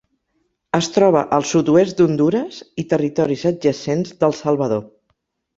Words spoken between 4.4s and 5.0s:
Salvador.